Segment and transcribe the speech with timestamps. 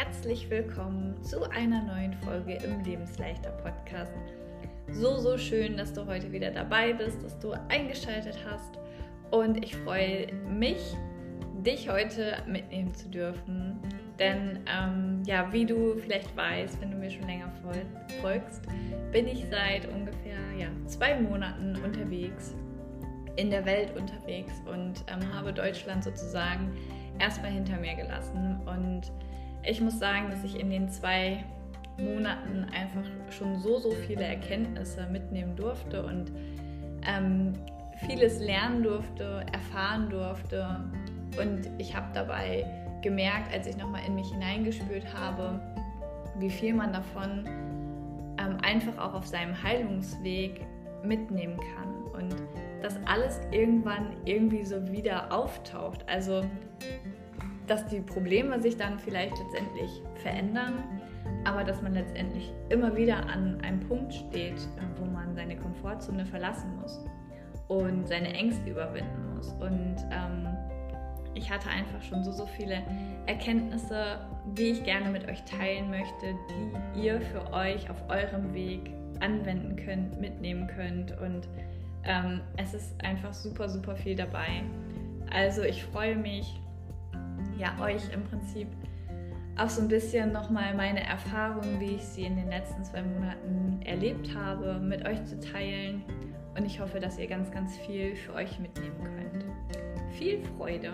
[0.00, 4.10] herzlich willkommen zu einer neuen Folge im Lebensleichter Podcast.
[4.92, 8.78] So, so schön, dass du heute wieder dabei bist, dass du eingeschaltet hast
[9.30, 10.78] und ich freue mich,
[11.66, 13.78] dich heute mitnehmen zu dürfen.
[14.18, 17.52] Denn ähm, ja, wie du vielleicht weißt, wenn du mir schon länger
[18.22, 18.62] folgst,
[19.12, 22.54] bin ich seit ungefähr ja, zwei Monaten unterwegs,
[23.36, 26.74] in der Welt unterwegs und ähm, habe Deutschland sozusagen
[27.18, 28.58] erstmal hinter mir gelassen.
[28.64, 29.12] Und
[29.64, 31.44] ich muss sagen, dass ich in den zwei
[31.98, 36.32] Monaten einfach schon so, so viele Erkenntnisse mitnehmen durfte und
[37.06, 37.52] ähm,
[38.06, 40.84] vieles lernen durfte, erfahren durfte.
[41.38, 42.64] Und ich habe dabei
[43.02, 45.60] gemerkt, als ich nochmal in mich hineingespürt habe,
[46.38, 47.44] wie viel man davon
[48.38, 50.62] ähm, einfach auch auf seinem Heilungsweg
[51.04, 52.22] mitnehmen kann.
[52.22, 52.34] Und
[52.82, 56.04] dass alles irgendwann irgendwie so wieder auftaucht.
[56.08, 56.44] Also,
[57.70, 60.82] dass die Probleme sich dann vielleicht letztendlich verändern,
[61.44, 66.76] aber dass man letztendlich immer wieder an einem Punkt steht, wo man seine Komfortzone verlassen
[66.80, 67.04] muss
[67.68, 69.52] und seine Ängste überwinden muss.
[69.52, 70.48] Und ähm,
[71.34, 72.82] ich hatte einfach schon so, so viele
[73.26, 74.18] Erkenntnisse,
[74.58, 78.90] die ich gerne mit euch teilen möchte, die ihr für euch auf eurem Weg
[79.20, 81.16] anwenden könnt, mitnehmen könnt.
[81.20, 81.46] Und
[82.02, 84.64] ähm, es ist einfach super, super viel dabei.
[85.30, 86.60] Also ich freue mich,
[87.58, 88.68] ja, euch im Prinzip
[89.56, 93.82] auch so ein bisschen nochmal meine Erfahrungen, wie ich sie in den letzten zwei Monaten
[93.84, 96.02] erlebt habe, mit euch zu teilen.
[96.56, 99.44] Und ich hoffe, dass ihr ganz, ganz viel für euch mitnehmen könnt.
[100.14, 100.92] Viel Freude!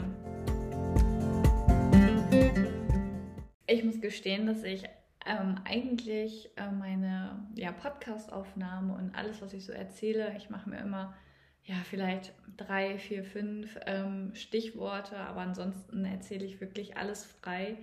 [3.69, 4.84] Ich muss gestehen, dass ich
[5.27, 10.78] ähm, eigentlich äh, meine ja, Podcast-Aufnahme und alles, was ich so erzähle, ich mache mir
[10.78, 11.14] immer
[11.67, 17.77] ja, vielleicht drei, vier, fünf ähm, Stichworte, aber ansonsten erzähle ich wirklich alles frei,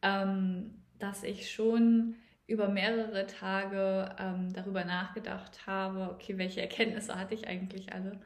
[0.00, 2.14] ähm, dass ich schon
[2.46, 8.20] über mehrere Tage ähm, darüber nachgedacht habe, okay, welche Erkenntnisse hatte ich eigentlich alle?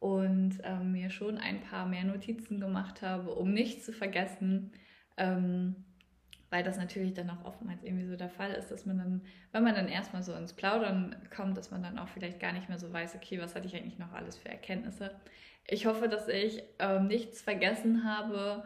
[0.00, 4.72] Und ähm, mir schon ein paar mehr Notizen gemacht habe, um nicht zu vergessen,
[5.18, 5.84] ähm,
[6.50, 9.22] weil das natürlich dann auch oftmals irgendwie so der Fall ist, dass man dann,
[9.52, 12.68] wenn man dann erstmal so ins Plaudern kommt, dass man dann auch vielleicht gar nicht
[12.68, 15.14] mehr so weiß, okay, was hatte ich eigentlich noch alles für Erkenntnisse.
[15.66, 18.64] Ich hoffe, dass ich ähm, nichts vergessen habe,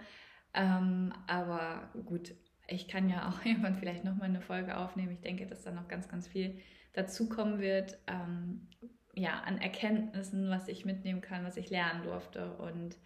[0.55, 2.35] ähm, aber gut,
[2.69, 5.13] ich kann ja auch irgendwann vielleicht nochmal eine Folge aufnehmen.
[5.13, 6.59] Ich denke, dass da noch ganz, ganz viel
[6.93, 8.69] dazukommen wird, ähm,
[9.15, 12.97] ja, an Erkenntnissen, was ich mitnehmen kann, was ich lernen durfte und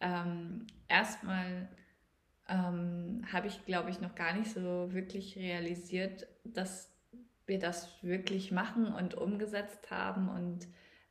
[0.00, 1.68] ähm, erstmal
[2.48, 6.92] ähm, habe ich, glaube ich, noch gar nicht so wirklich realisiert, dass
[7.46, 10.28] wir das wirklich machen und umgesetzt haben.
[10.28, 10.66] Und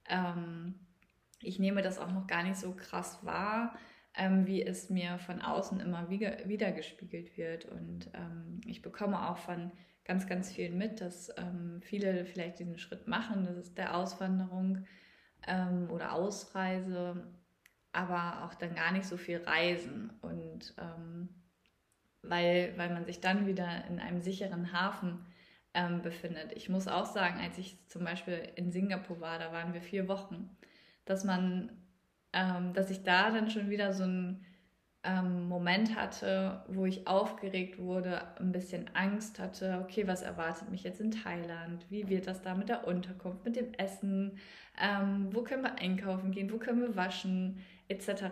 [0.07, 0.75] ähm,
[1.41, 3.75] ich nehme das auch noch gar nicht so krass wahr,
[4.13, 7.65] ähm, wie es mir von außen immer wieder, wieder gespiegelt wird.
[7.65, 9.71] Und ähm, ich bekomme auch von
[10.05, 14.85] ganz, ganz vielen mit, dass ähm, viele vielleicht diesen Schritt machen, das ist der Auswanderung
[15.47, 17.27] ähm, oder Ausreise
[17.95, 21.29] aber auch dann gar nicht so viel reisen und ähm,
[22.21, 25.25] weil, weil man sich dann wieder in einem sicheren Hafen
[25.73, 26.53] ähm, befindet.
[26.53, 30.07] Ich muss auch sagen, als ich zum Beispiel in Singapur war, da waren wir vier
[30.07, 30.49] Wochen,
[31.05, 31.71] dass man,
[32.33, 34.45] ähm, dass ich da dann schon wieder so einen
[35.03, 40.83] ähm, Moment hatte, wo ich aufgeregt wurde, ein bisschen Angst hatte, okay, was erwartet mich
[40.83, 41.85] jetzt in Thailand?
[41.89, 44.39] Wie wird das da mit der Unterkunft, mit dem Essen?
[44.81, 46.51] Ähm, wo können wir einkaufen gehen?
[46.51, 47.61] Wo können wir waschen?
[47.87, 48.23] Etc.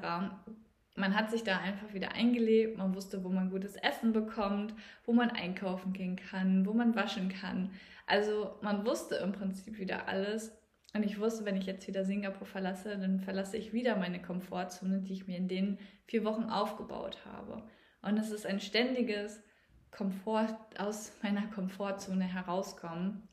[0.95, 4.73] Man hat sich da einfach wieder eingelebt, man wusste, wo man gutes Essen bekommt,
[5.05, 7.71] wo man einkaufen gehen kann, wo man waschen kann.
[8.05, 10.51] Also man wusste im Prinzip wieder alles.
[10.95, 14.99] Und ich wusste, wenn ich jetzt wieder Singapur verlasse, dann verlasse ich wieder meine Komfortzone,
[14.99, 17.63] die ich mir in den vier Wochen aufgebaut habe.
[18.03, 19.41] Und es ist ein ständiges
[19.89, 23.27] Komfort aus meiner Komfortzone herauskommen.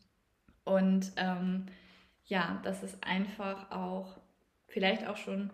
[0.64, 1.66] Und ähm,
[2.24, 4.18] ja, das ist einfach auch
[4.68, 5.50] vielleicht auch schon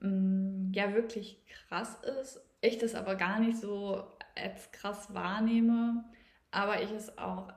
[0.00, 2.40] Mm, ja wirklich krass ist.
[2.60, 4.04] Ich das aber gar nicht so
[4.34, 6.04] als krass wahrnehme,
[6.50, 7.52] aber ich es auch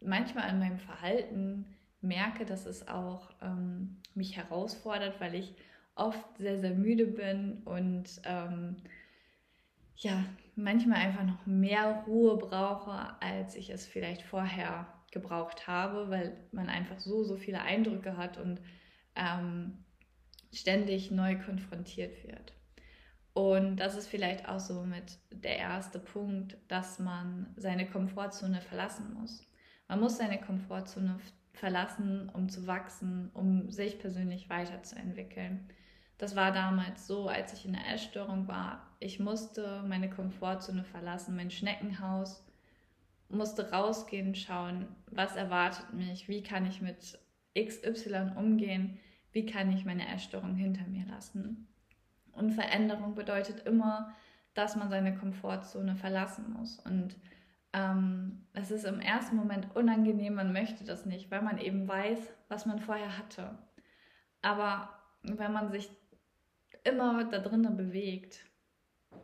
[0.00, 1.66] manchmal in meinem Verhalten
[2.00, 5.54] merke, dass es auch ähm, mich herausfordert, weil ich
[5.94, 8.76] oft sehr, sehr müde bin und ähm,
[9.96, 10.24] ja,
[10.56, 16.68] manchmal einfach noch mehr Ruhe brauche, als ich es vielleicht vorher gebraucht habe, weil man
[16.68, 18.60] einfach so, so viele Eindrücke hat und
[19.14, 19.83] ähm,
[20.54, 22.52] ständig neu konfrontiert wird.
[23.34, 29.12] Und das ist vielleicht auch so mit der erste Punkt, dass man seine Komfortzone verlassen
[29.14, 29.42] muss.
[29.88, 31.18] Man muss seine Komfortzone
[31.52, 35.68] verlassen, um zu wachsen, um sich persönlich weiterzuentwickeln.
[36.18, 38.94] Das war damals so, als ich in der Essstörung war.
[39.00, 42.44] Ich musste meine Komfortzone verlassen, mein Schneckenhaus,
[43.28, 47.18] musste rausgehen, schauen, was erwartet mich, wie kann ich mit
[47.58, 48.98] XY umgehen,
[49.34, 51.66] wie kann ich meine Essstörung hinter mir lassen.
[52.32, 54.14] Und Veränderung bedeutet immer,
[54.54, 56.78] dass man seine Komfortzone verlassen muss.
[56.78, 57.16] Und
[57.72, 62.18] ähm, es ist im ersten Moment unangenehm, man möchte das nicht, weil man eben weiß,
[62.48, 63.58] was man vorher hatte.
[64.40, 64.88] Aber
[65.22, 65.90] wenn man sich
[66.84, 68.44] immer da drinnen bewegt,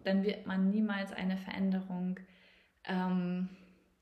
[0.03, 2.19] dann wird man niemals eine Veränderung
[2.85, 3.49] ähm,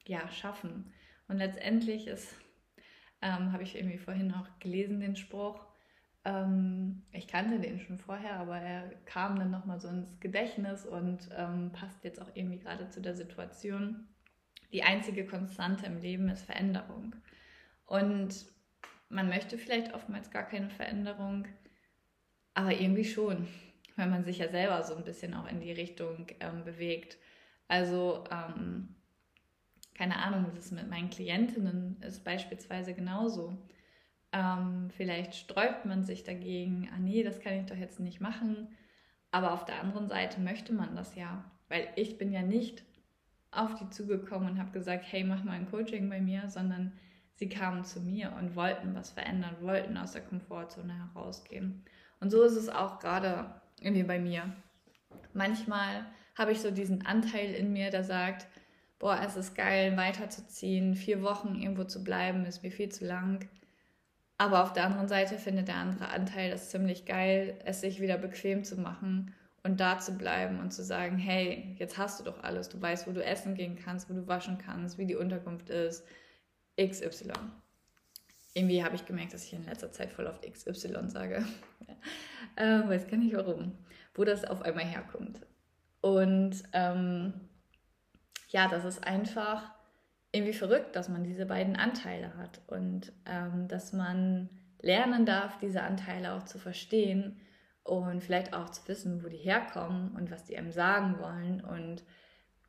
[0.07, 0.91] ja, schaffen.
[1.29, 2.35] Und letztendlich ist,
[3.21, 5.68] ähm, habe ich irgendwie vorhin auch gelesen, den Spruch,
[6.29, 11.29] ähm, ich kannte den schon vorher, aber er kam dann nochmal so ins Gedächtnis und
[11.35, 14.07] ähm, passt jetzt auch irgendwie gerade zu der Situation.
[14.73, 17.17] Die einzige Konstante im Leben ist Veränderung.
[17.87, 18.45] Und
[19.09, 21.47] man möchte vielleicht oftmals gar keine Veränderung,
[22.53, 23.49] aber irgendwie schon,
[23.97, 27.17] weil man sich ja selber so ein bisschen auch in die Richtung ähm, bewegt.
[27.69, 28.95] Also, ähm,
[29.95, 33.57] keine Ahnung, das mit meinen Klientinnen ist beispielsweise genauso.
[34.33, 38.69] Ähm, vielleicht sträubt man sich dagegen, ah nee, das kann ich doch jetzt nicht machen.
[39.31, 42.83] Aber auf der anderen Seite möchte man das ja, weil ich bin ja nicht
[43.51, 46.93] auf die zugekommen und habe gesagt, hey, mach mal ein Coaching bei mir, sondern
[47.35, 51.85] sie kamen zu mir und wollten was verändern, wollten aus der Komfortzone herausgehen.
[52.21, 54.53] Und so ist es auch gerade irgendwie bei mir.
[55.33, 58.47] Manchmal habe ich so diesen Anteil in mir, der sagt,
[58.99, 63.49] boah, es ist geil, weiterzuziehen, vier Wochen irgendwo zu bleiben, ist mir viel zu lang.
[64.39, 68.17] Aber auf der anderen Seite findet der andere Anteil das ziemlich geil, es sich wieder
[68.17, 72.43] bequem zu machen und da zu bleiben und zu sagen, hey, jetzt hast du doch
[72.45, 75.71] alles, du weißt, wo du essen gehen kannst, wo du waschen kannst, wie die Unterkunft
[75.71, 76.07] ist,
[76.81, 77.33] XY.
[78.55, 81.45] Irgendwie habe ich gemerkt, dass ich in letzter Zeit voll auf XY sage.
[82.57, 83.77] ähm, weiß gar nicht warum,
[84.15, 85.41] wo das auf einmal herkommt.
[86.01, 87.33] Und ähm,
[88.51, 89.78] ja, das ist einfach
[90.33, 95.83] irgendwie verrückt, dass man diese beiden Anteile hat und ähm, dass man lernen darf, diese
[95.83, 97.41] Anteile auch zu verstehen
[97.83, 102.05] und vielleicht auch zu wissen, wo die herkommen und was die einem sagen wollen und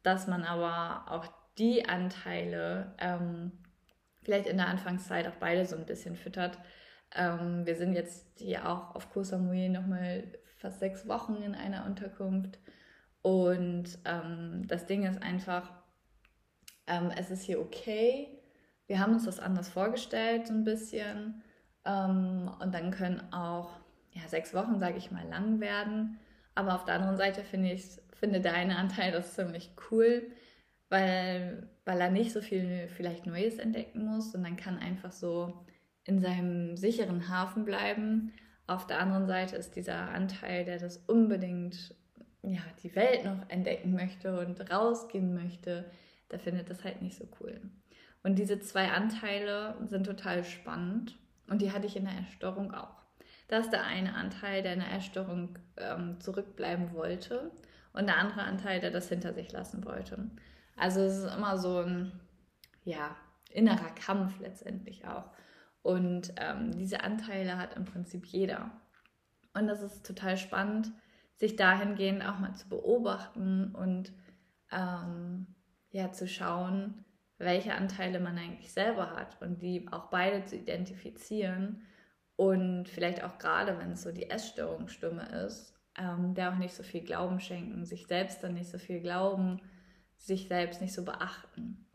[0.04, 1.26] dass man aber auch
[1.58, 3.52] die Anteile ähm,
[4.24, 6.58] vielleicht in der Anfangszeit auch beide so ein bisschen füttert.
[7.14, 10.24] Ähm, wir sind jetzt hier auch auf Koh Samui nochmal
[10.58, 12.60] fast sechs Wochen in einer Unterkunft
[13.22, 15.79] und ähm, das Ding ist einfach,
[16.90, 18.28] ähm, es ist hier okay.
[18.88, 21.44] Wir haben uns das anders vorgestellt, so ein bisschen.
[21.86, 23.70] Ähm, und dann können auch
[24.14, 26.20] ja, sechs Wochen, sage ich mal, lang werden.
[26.56, 30.24] Aber auf der anderen Seite finde ich, finde der eine Anteil das ziemlich cool,
[30.90, 35.54] weil, weil er nicht so viel vielleicht Neues entdecken muss und dann kann einfach so
[36.04, 38.34] in seinem sicheren Hafen bleiben.
[38.68, 41.96] Auf der anderen Seite ist dieser Anteil, der das unbedingt,
[42.42, 45.86] ja, die Welt noch entdecken möchte und rausgehen möchte,
[46.32, 47.62] der findet das halt nicht so cool.
[48.24, 51.18] Und diese zwei Anteile sind total spannend
[51.48, 53.00] und die hatte ich in der Erstörung auch.
[53.48, 57.52] Da ist der eine Anteil, der in der Erstörung ähm, zurückbleiben wollte
[57.94, 60.30] und der andere Anteil, der das hinter sich lassen wollte.
[60.76, 62.12] Also es ist immer so ein
[62.84, 63.16] ja,
[63.50, 65.32] innerer Kampf letztendlich auch.
[65.82, 68.72] Und ähm, diese Anteile hat im Prinzip jeder.
[69.54, 70.92] Und das ist total spannend,
[71.36, 74.12] sich dahingehend auch mal zu beobachten und
[74.72, 75.48] ähm,
[75.92, 77.06] ja zu schauen,
[77.38, 81.86] welche Anteile man eigentlich selber hat und die auch beide zu identifizieren
[82.36, 86.84] und vielleicht auch gerade, wenn es so die Essstörungsstimme ist, ähm, der auch nicht so
[86.84, 89.62] viel Glauben schenken, sich selbst dann nicht so viel glauben,
[90.18, 91.86] sich selbst nicht so beachten.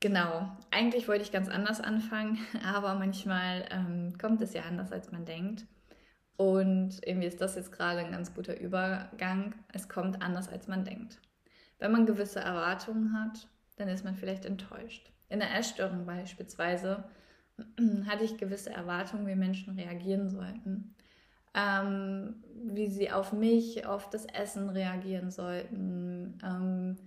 [0.00, 5.12] Genau, eigentlich wollte ich ganz anders anfangen, aber manchmal ähm, kommt es ja anders, als
[5.12, 5.66] man denkt.
[6.36, 9.54] Und irgendwie ist das jetzt gerade ein ganz guter Übergang.
[9.72, 11.20] Es kommt anders, als man denkt.
[11.82, 15.10] Wenn man gewisse Erwartungen hat, dann ist man vielleicht enttäuscht.
[15.28, 17.02] In der Essstörung beispielsweise
[18.06, 20.94] hatte ich gewisse Erwartungen, wie Menschen reagieren sollten.
[21.54, 26.38] Ähm, wie sie auf mich, auf das Essen reagieren sollten.
[26.44, 26.98] Ähm,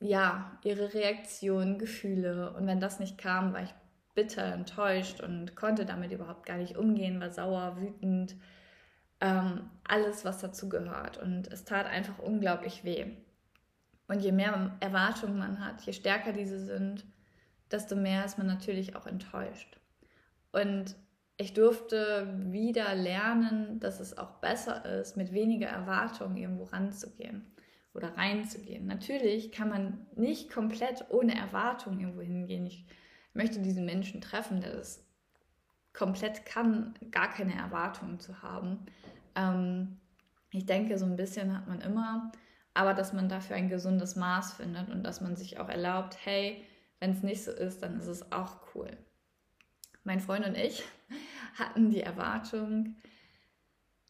[0.00, 2.52] ja, ihre Reaktionen, Gefühle.
[2.54, 3.74] Und wenn das nicht kam, war ich
[4.16, 8.34] bitter enttäuscht und konnte damit überhaupt gar nicht umgehen, war sauer, wütend,
[9.20, 11.18] ähm, alles, was dazu gehört.
[11.18, 13.06] Und es tat einfach unglaublich weh.
[14.08, 17.04] Und je mehr Erwartungen man hat, je stärker diese sind,
[17.70, 19.78] desto mehr ist man natürlich auch enttäuscht.
[20.52, 20.96] Und
[21.36, 27.46] ich durfte wieder lernen, dass es auch besser ist, mit weniger Erwartungen irgendwo ranzugehen
[27.94, 28.86] oder reinzugehen.
[28.86, 32.66] Natürlich kann man nicht komplett ohne Erwartung irgendwo hingehen.
[32.66, 32.84] Ich
[33.32, 35.06] möchte diesen Menschen treffen, der das
[35.92, 38.86] komplett kann, gar keine Erwartungen zu haben.
[39.34, 39.98] Ähm,
[40.50, 42.32] ich denke, so ein bisschen hat man immer,
[42.74, 46.64] aber dass man dafür ein gesundes Maß findet und dass man sich auch erlaubt, hey,
[46.98, 48.90] wenn es nicht so ist, dann ist es auch cool.
[50.04, 50.82] Mein Freund und ich
[51.58, 52.96] hatten die Erwartung,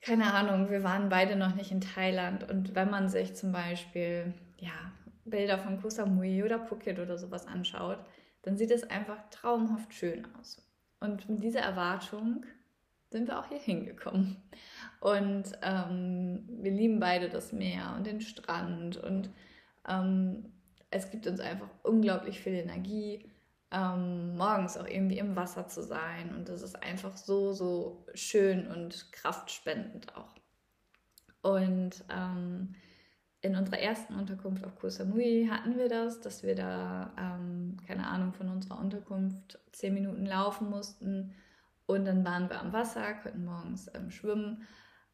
[0.03, 4.33] keine Ahnung, wir waren beide noch nicht in Thailand und wenn man sich zum Beispiel
[4.57, 4.93] ja,
[5.25, 7.99] Bilder von Koh Samui oder Phuket oder sowas anschaut,
[8.43, 10.70] dann sieht es einfach traumhaft schön aus.
[11.01, 12.45] Und mit dieser Erwartung
[13.11, 14.37] sind wir auch hier hingekommen.
[15.01, 19.31] Und ähm, wir lieben beide das Meer und den Strand und
[19.89, 20.53] ähm,
[20.91, 23.31] es gibt uns einfach unglaublich viel Energie,
[23.71, 26.35] ähm, morgens auch irgendwie im Wasser zu sein.
[26.35, 30.35] Und das ist einfach so, so schön und kraftspendend auch.
[31.43, 32.75] Und ähm,
[33.43, 38.07] in unserer ersten Unterkunft auf Koh Samui hatten wir das, dass wir da, ähm, keine
[38.07, 41.35] Ahnung, von unserer Unterkunft zehn Minuten laufen mussten
[41.87, 44.67] und dann waren wir am Wasser, konnten morgens ähm, schwimmen.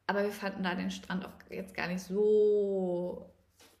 [0.05, 3.33] Aber wir fanden da den Strand auch jetzt gar nicht so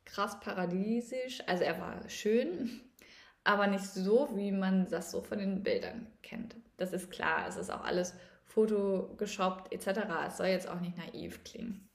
[0.03, 1.41] krass paradiesisch.
[1.45, 2.81] Also er war schön,
[3.43, 6.55] aber nicht so, wie man das so von den Bildern kennt.
[6.77, 9.99] Das ist klar, es ist auch alles fotogeshoppt etc.
[10.27, 11.87] Es soll jetzt auch nicht naiv klingen.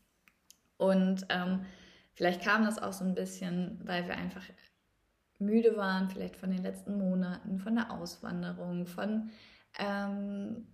[0.77, 1.65] Und ähm,
[2.15, 4.43] Vielleicht kam das auch so ein bisschen, weil wir einfach
[5.39, 9.31] müde waren, vielleicht von den letzten Monaten, von der Auswanderung, von,
[9.79, 10.67] ähm,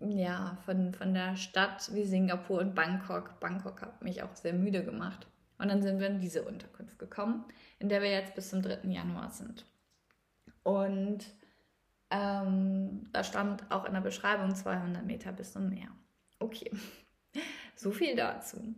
[0.00, 3.40] ja, von, von der Stadt wie Singapur und Bangkok.
[3.40, 5.26] Bangkok hat mich auch sehr müde gemacht.
[5.58, 7.44] Und dann sind wir in diese Unterkunft gekommen,
[7.80, 8.88] in der wir jetzt bis zum 3.
[8.88, 9.66] Januar sind.
[10.62, 11.24] Und
[12.10, 15.88] ähm, da stand auch in der Beschreibung 200 Meter bis zum Meer.
[16.38, 16.70] Okay,
[17.74, 18.74] so viel dazu.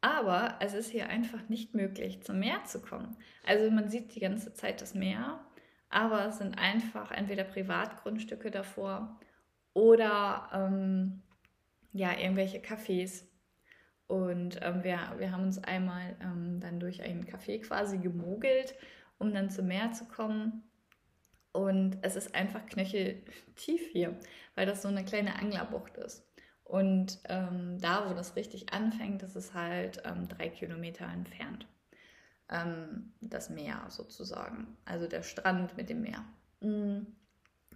[0.00, 3.16] Aber es ist hier einfach nicht möglich, zum Meer zu kommen.
[3.46, 5.40] Also man sieht die ganze Zeit das Meer,
[5.90, 9.20] aber es sind einfach entweder Privatgrundstücke davor
[9.74, 11.22] oder ähm,
[11.92, 13.24] ja, irgendwelche Cafés.
[14.06, 18.74] Und ähm, wir, wir haben uns einmal ähm, dann durch ein Café quasi gemogelt,
[19.18, 20.64] um dann zum Meer zu kommen.
[21.52, 24.18] Und es ist einfach knöcheltief hier,
[24.54, 26.24] weil das so eine kleine Anglerbucht ist.
[26.70, 31.66] Und ähm, da, wo das richtig anfängt, ist halt ähm, drei Kilometer entfernt.
[32.48, 34.76] Ähm, das Meer sozusagen.
[34.84, 36.24] Also der Strand mit dem Meer.
[36.60, 37.06] Mm.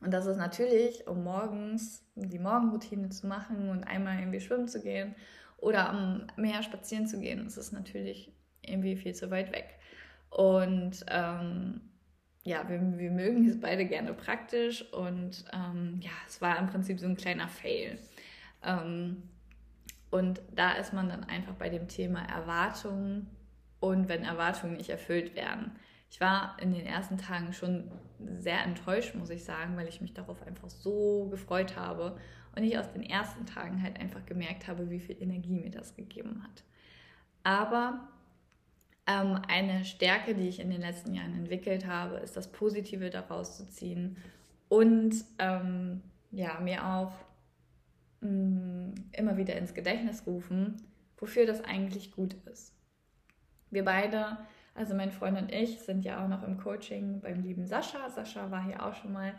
[0.00, 4.80] Und das ist natürlich, um morgens die Morgenroutine zu machen und einmal irgendwie schwimmen zu
[4.80, 5.16] gehen
[5.56, 8.32] oder am Meer spazieren zu gehen, ist natürlich
[8.62, 9.80] irgendwie viel zu weit weg.
[10.30, 11.80] Und ähm,
[12.44, 17.00] ja, wir, wir, mögen es beide gerne praktisch und ähm, ja, es war im Prinzip
[17.00, 17.98] so ein kleiner Fail.
[18.64, 19.22] Ähm,
[20.10, 23.28] und da ist man dann einfach bei dem Thema Erwartungen
[23.80, 25.72] und wenn Erwartungen nicht erfüllt werden.
[26.10, 27.90] Ich war in den ersten Tagen schon
[28.38, 32.16] sehr enttäuscht, muss ich sagen, weil ich mich darauf einfach so gefreut habe
[32.54, 35.96] und ich aus den ersten Tagen halt einfach gemerkt habe, wie viel Energie mir das
[35.96, 36.62] gegeben hat.
[37.42, 38.08] Aber
[39.06, 43.56] ähm, eine Stärke, die ich in den letzten Jahren entwickelt habe, ist das Positive daraus
[43.56, 44.16] zu ziehen
[44.68, 47.12] und ähm, ja, mir auch
[48.24, 50.76] Mm, immer wieder ins Gedächtnis rufen,
[51.18, 52.74] wofür das eigentlich gut ist.
[53.70, 54.38] Wir beide,
[54.74, 58.08] also mein Freund und ich, sind ja auch noch im Coaching beim lieben Sascha.
[58.08, 59.34] Sascha war hier auch schon mal,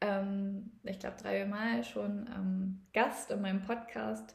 [0.00, 4.34] ähm, ich glaube, drei Mal schon ähm, Gast in meinem Podcast.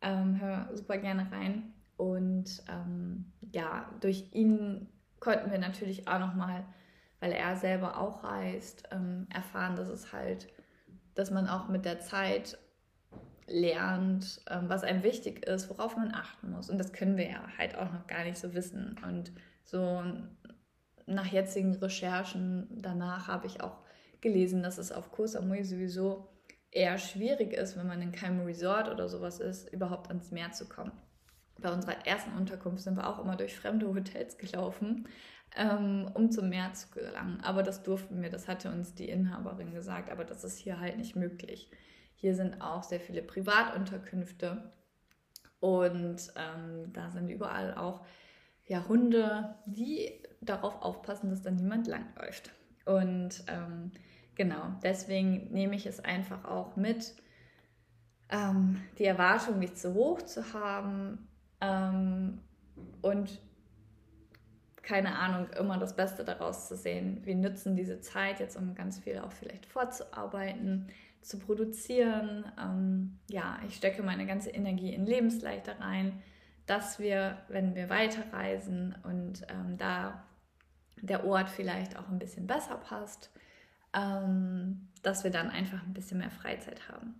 [0.00, 1.74] Ähm, hör super gerne rein.
[1.98, 4.88] Und ähm, ja, durch ihn
[5.20, 6.64] konnten wir natürlich auch noch mal,
[7.20, 10.48] weil er selber auch reist, ähm, erfahren, dass es halt,
[11.14, 12.58] dass man auch mit der Zeit
[13.46, 16.70] lernt, ähm, was einem wichtig ist, worauf man achten muss.
[16.70, 18.96] Und das können wir ja halt auch noch gar nicht so wissen.
[19.06, 19.32] Und
[19.64, 20.02] so
[21.06, 23.78] nach jetzigen Recherchen danach habe ich auch
[24.20, 26.28] gelesen, dass es auf Koh Samui sowieso
[26.72, 30.68] eher schwierig ist, wenn man in keinem Resort oder sowas ist, überhaupt ans Meer zu
[30.68, 30.92] kommen.
[31.58, 35.08] Bei unserer ersten Unterkunft sind wir auch immer durch fremde Hotels gelaufen,
[35.56, 37.40] ähm, um zum Meer zu gelangen.
[37.42, 40.98] Aber das durften wir, das hatte uns die Inhaberin gesagt, aber das ist hier halt
[40.98, 41.70] nicht möglich.
[42.16, 44.72] Hier sind auch sehr viele Privatunterkünfte
[45.60, 48.04] und ähm, da sind überall auch
[48.66, 52.50] ja, Hunde, die darauf aufpassen, dass da niemand langläuft.
[52.84, 53.92] Und ähm,
[54.34, 57.14] genau, deswegen nehme ich es einfach auch mit,
[58.28, 61.28] ähm, die Erwartung nicht zu hoch zu haben
[61.60, 62.40] ähm,
[63.02, 63.40] und
[64.82, 67.20] keine Ahnung, immer das Beste daraus zu sehen.
[67.24, 70.88] Wir nutzen diese Zeit jetzt, um ganz viel auch vielleicht vorzuarbeiten,
[71.26, 72.44] zu produzieren.
[72.58, 76.22] Ähm, ja, ich stecke meine ganze Energie in Lebensleiter rein,
[76.66, 80.24] dass wir, wenn wir weiterreisen und ähm, da
[81.02, 83.30] der Ort vielleicht auch ein bisschen besser passt,
[83.92, 87.14] ähm, dass wir dann einfach ein bisschen mehr Freizeit haben.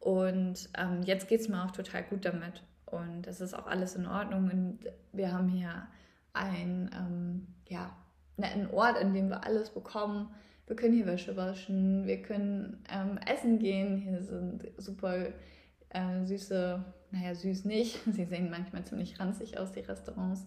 [0.00, 2.64] Und ähm, jetzt geht es mir auch total gut damit.
[2.86, 4.50] Und es ist auch alles in Ordnung.
[4.50, 4.78] Und
[5.12, 5.86] wir haben hier
[6.32, 7.96] ein, ähm, ja,
[8.40, 10.34] einen Ort, in dem wir alles bekommen.
[10.66, 13.96] Wir können hier Wäsche waschen, wir können ähm, essen gehen.
[13.96, 15.26] Hier sind super
[15.90, 18.00] äh, süße, naja, süß nicht.
[18.10, 20.46] Sie sehen manchmal ziemlich ranzig aus, die Restaurants.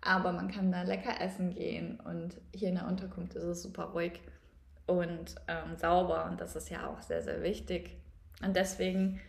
[0.00, 1.98] Aber man kann da lecker essen gehen.
[2.00, 4.20] Und hier in der Unterkunft ist es super ruhig
[4.86, 6.26] und ähm, sauber.
[6.26, 7.96] Und das ist ja auch sehr, sehr wichtig.
[8.42, 9.20] Und deswegen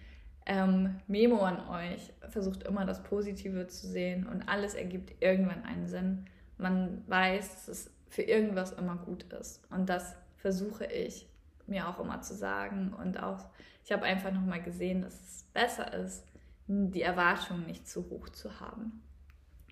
[0.45, 5.87] ähm, Memo an euch, versucht immer das Positive zu sehen und alles ergibt irgendwann einen
[5.87, 6.25] Sinn.
[6.57, 9.61] Man weiß, es für irgendwas immer gut ist.
[9.71, 11.27] Und das versuche ich
[11.67, 12.93] mir auch immer zu sagen.
[12.93, 13.45] Und auch,
[13.85, 16.25] ich habe einfach nochmal gesehen, dass es besser ist,
[16.67, 19.01] die Erwartungen nicht zu hoch zu haben.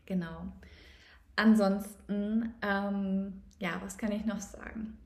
[0.06, 0.46] Genau.
[1.36, 4.98] Ansonsten, ähm, ja, was kann ich noch sagen?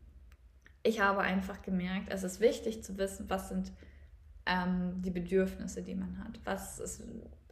[0.84, 3.72] Ich habe einfach gemerkt, es ist wichtig zu wissen, was sind
[4.46, 6.40] ähm, die Bedürfnisse, die man hat.
[6.46, 7.04] Was ist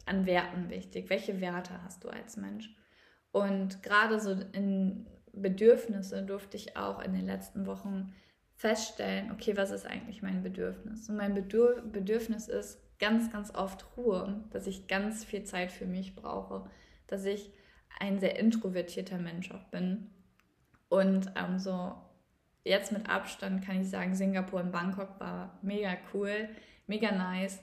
[0.06, 1.10] an Werten wichtig?
[1.10, 2.74] Welche Werte hast du als Mensch?
[3.32, 8.12] Und gerade so in Bedürfnisse durfte ich auch in den letzten Wochen
[8.54, 11.08] feststellen, okay, was ist eigentlich mein Bedürfnis?
[11.08, 15.86] Und mein Bedür Bedürfnis ist ganz, ganz oft Ruhe, dass ich ganz viel Zeit für
[15.86, 16.68] mich brauche,
[17.06, 17.50] dass ich
[17.98, 20.10] ein sehr introvertierter Mensch auch bin.
[20.88, 21.94] Und ähm, so
[22.64, 26.48] jetzt mit Abstand kann ich sagen, Singapur und Bangkok war mega cool
[26.90, 27.62] mega nice.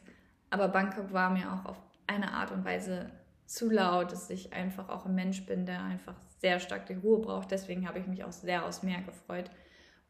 [0.49, 3.11] Aber Bangkok war mir auch auf eine Art und Weise
[3.47, 7.19] zu laut, dass ich einfach auch ein Mensch bin, der einfach sehr stark die Ruhe
[7.19, 7.51] braucht.
[7.51, 9.49] Deswegen habe ich mich auch sehr aufs Meer gefreut.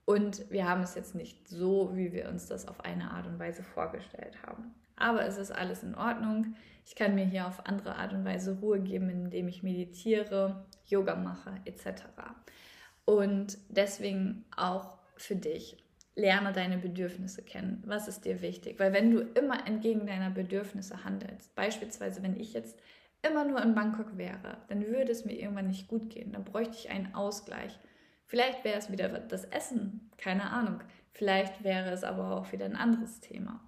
[0.06, 3.39] Und wir haben es jetzt nicht so, wie wir uns das auf eine Art und
[3.39, 4.74] Weise vorgestellt haben.
[4.96, 6.56] Aber es ist alles in Ordnung.
[6.86, 11.15] Ich kann mir hier auf andere Art und Weise Ruhe geben, indem ich meditiere, Yoga
[11.15, 12.03] mache etc.
[13.06, 15.77] Und deswegen auch für dich
[16.15, 17.84] lerne deine Bedürfnisse kennen.
[17.86, 18.79] Was ist dir wichtig?
[18.79, 22.79] Weil wenn du immer entgegen deiner Bedürfnisse handelst, beispielsweise wenn ich jetzt
[23.21, 26.31] immer nur in Bangkok wäre, dann würde es mir irgendwann nicht gut gehen.
[26.31, 27.79] Dann bräuchte ich einen Ausgleich.
[28.25, 30.81] Vielleicht wäre es wieder das Essen, keine Ahnung.
[31.11, 33.68] Vielleicht wäre es aber auch wieder ein anderes Thema.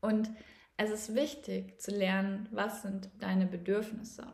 [0.00, 0.30] Und
[0.76, 4.26] es ist wichtig zu lernen, was sind deine Bedürfnisse.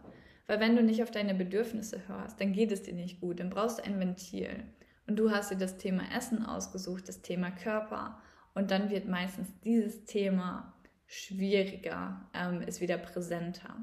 [0.47, 3.41] Weil wenn du nicht auf deine Bedürfnisse hörst, dann geht es dir nicht gut.
[3.41, 4.65] Dann brauchst du ein Ventil.
[5.07, 8.21] Und du hast dir das Thema Essen ausgesucht, das Thema Körper.
[8.55, 10.75] Und dann wird meistens dieses Thema
[11.07, 13.77] schwieriger, ähm, ist wieder präsenter.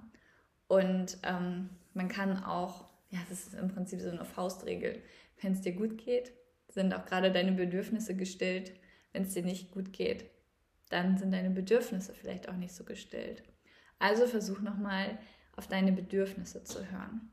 [0.67, 5.01] Und ähm, man kann auch, ja, das ist im Prinzip so eine Faustregel.
[5.41, 6.34] Wenn es dir gut geht,
[6.69, 8.73] sind auch gerade deine Bedürfnisse gestillt.
[9.13, 10.30] Wenn es dir nicht gut geht,
[10.89, 13.43] dann sind deine Bedürfnisse vielleicht auch nicht so gestillt.
[13.99, 15.17] Also versuch nochmal
[15.56, 17.32] auf deine Bedürfnisse zu hören.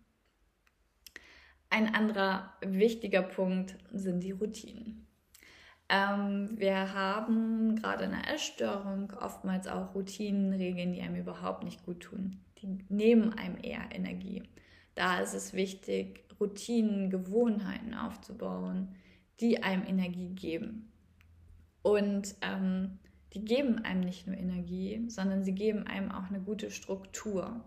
[1.70, 5.06] Ein anderer wichtiger Punkt sind die Routinen.
[5.88, 12.00] Ähm, wir haben gerade in der Essstörung oftmals auch Routinenregeln, die einem überhaupt nicht gut
[12.00, 12.40] tun.
[12.64, 14.42] Die nehmen einem eher Energie.
[14.94, 18.94] Da ist es wichtig, Routinen, Gewohnheiten aufzubauen,
[19.40, 20.92] die einem Energie geben.
[21.83, 22.98] Und ähm,
[23.35, 27.64] die geben einem nicht nur Energie, sondern sie geben einem auch eine gute Struktur.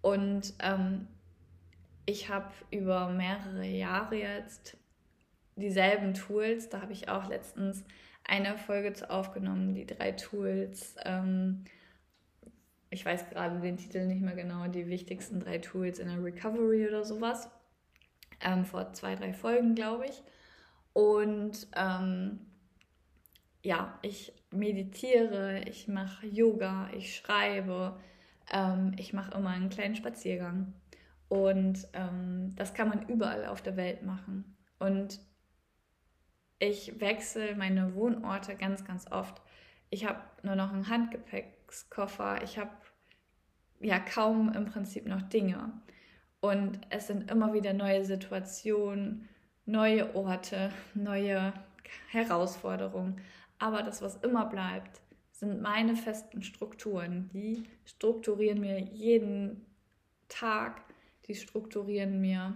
[0.00, 1.06] Und ähm,
[2.06, 4.76] ich habe über mehrere Jahre jetzt
[5.56, 6.68] dieselben Tools.
[6.68, 7.84] Da habe ich auch letztens
[8.24, 10.96] eine Folge zu aufgenommen, die drei Tools.
[11.04, 11.64] Ähm,
[12.94, 16.86] ich weiß gerade den Titel nicht mehr genau, die wichtigsten drei Tools in der Recovery
[16.86, 17.50] oder sowas.
[18.40, 20.22] Ähm, vor zwei, drei Folgen, glaube ich.
[20.92, 22.38] Und ähm,
[23.62, 27.98] ja, ich meditiere, ich mache Yoga, ich schreibe,
[28.52, 30.72] ähm, ich mache immer einen kleinen Spaziergang.
[31.28, 34.56] Und ähm, das kann man überall auf der Welt machen.
[34.78, 35.18] Und
[36.60, 39.42] ich wechsle meine Wohnorte ganz, ganz oft.
[39.90, 42.42] Ich habe nur noch einen Handgepäckskoffer.
[42.44, 42.70] Ich habe
[43.80, 45.72] ja kaum im Prinzip noch Dinge.
[46.40, 49.28] Und es sind immer wieder neue Situationen,
[49.66, 51.52] neue Orte, neue
[52.10, 53.20] Herausforderungen.
[53.58, 55.00] Aber das, was immer bleibt,
[55.32, 57.30] sind meine festen Strukturen.
[57.32, 59.64] Die strukturieren mir jeden
[60.28, 60.82] Tag
[61.26, 62.54] die strukturieren mir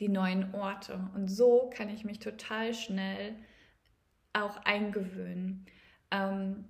[0.00, 1.08] die neuen Orte.
[1.14, 3.34] Und so kann ich mich total schnell
[4.32, 5.66] auch eingewöhnen.
[6.10, 6.64] Ähm,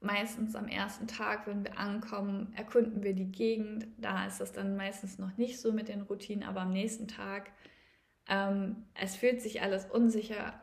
[0.00, 3.86] meistens am ersten Tag, wenn wir ankommen, erkunden wir die Gegend.
[3.98, 7.50] Da ist es dann meistens noch nicht so mit den Routinen, aber am nächsten Tag,
[8.28, 10.60] ähm, es fühlt sich alles unsicher,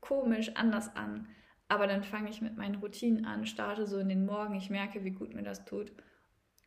[0.00, 1.26] komisch, anders an.
[1.68, 5.04] Aber dann fange ich mit meinen Routinen an, starte so in den Morgen, ich merke,
[5.04, 5.92] wie gut mir das tut.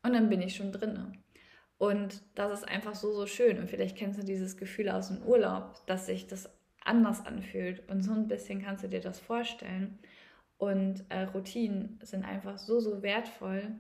[0.04, 1.14] Und dann bin ich schon drinne.
[1.78, 3.58] Und das ist einfach so, so schön.
[3.58, 6.50] Und vielleicht kennst du dieses Gefühl aus dem Urlaub, dass sich das
[6.84, 7.90] anders anfühlt.
[7.90, 9.98] Und so ein bisschen kannst du dir das vorstellen.
[10.62, 13.72] Und äh, Routinen sind einfach so, so wertvoll,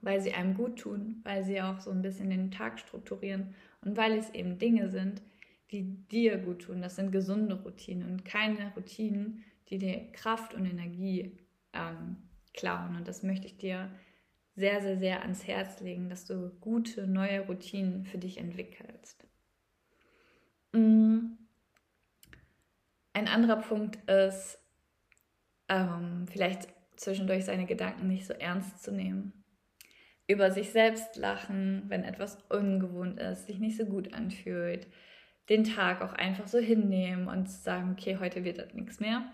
[0.00, 3.96] weil sie einem gut tun, weil sie auch so ein bisschen den Tag strukturieren und
[3.96, 5.22] weil es eben Dinge sind,
[5.70, 6.82] die dir gut tun.
[6.82, 11.38] Das sind gesunde Routinen und keine Routinen, die dir Kraft und Energie
[11.72, 12.16] ähm,
[12.52, 12.96] klauen.
[12.96, 13.88] Und das möchte ich dir
[14.56, 19.24] sehr, sehr, sehr ans Herz legen, dass du gute neue Routinen für dich entwickelst.
[20.72, 21.34] Mm.
[23.12, 24.58] Ein anderer Punkt ist,
[25.68, 29.44] ähm, vielleicht zwischendurch seine Gedanken nicht so ernst zu nehmen.
[30.26, 34.86] Über sich selbst lachen, wenn etwas ungewohnt ist, sich nicht so gut anfühlt.
[35.48, 39.24] Den Tag auch einfach so hinnehmen und sagen, okay, heute wird das nichts mehr.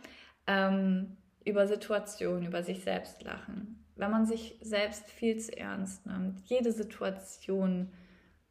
[0.46, 3.84] Ähm, über Situationen, über sich selbst lachen.
[3.96, 7.92] Wenn man sich selbst viel zu ernst nimmt, jede Situation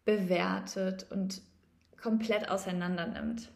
[0.06, 1.42] bewertet und
[2.02, 3.52] komplett auseinander nimmt,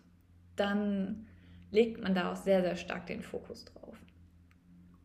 [0.55, 1.27] dann
[1.69, 3.80] legt man da auch sehr, sehr stark den Fokus drauf.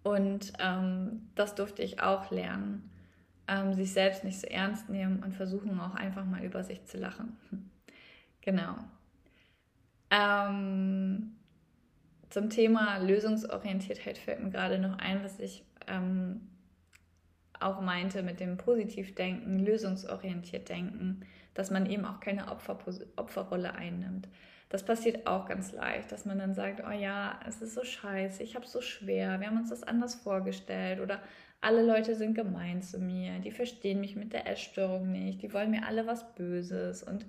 [0.07, 2.89] Und ähm, das durfte ich auch lernen,
[3.49, 6.97] ähm, sich selbst nicht so ernst nehmen und versuchen auch einfach mal über sich zu
[6.97, 7.37] lachen.
[8.41, 8.77] genau.
[10.13, 11.33] Ähm,
[12.31, 16.43] zum Thema Lösungsorientiertheit fällt mir gerade noch ein, was ich ähm,
[17.59, 22.79] auch meinte mit dem Positivdenken, lösungsorientiert denken, dass man eben auch keine Opfer,
[23.17, 24.29] Opferrolle einnimmt.
[24.69, 28.43] Das passiert auch ganz leicht, dass man dann sagt, oh ja, es ist so scheiße,
[28.43, 31.21] ich habe es so schwer, wir haben uns das anders vorgestellt oder
[31.61, 35.71] alle Leute sind gemein zu mir, die verstehen mich mit der Essstörung nicht, die wollen
[35.71, 37.27] mir alle was Böses und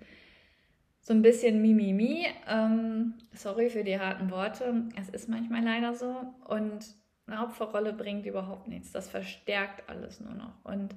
[0.99, 2.25] so ein bisschen Mimimi.
[2.47, 6.85] Ähm, sorry für die harten Worte, es ist manchmal leider so und
[7.27, 10.95] eine Opferrolle bringt überhaupt nichts, das verstärkt alles nur noch und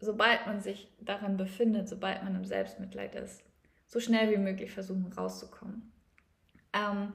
[0.00, 3.42] sobald man sich daran befindet, sobald man im Selbstmitleid ist,
[3.92, 5.92] so schnell wie möglich versuchen rauszukommen.
[6.72, 7.12] Ähm,